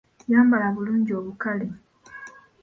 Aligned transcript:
Yambala 0.31 0.67
bulungi 0.75 1.11
obukale. 1.19 1.67